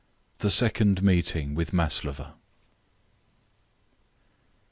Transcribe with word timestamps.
THE 0.39 0.49
SECOND 0.49 1.03
MEETING 1.03 1.53
WITH 1.53 1.73
MASLOVA. 1.73 2.33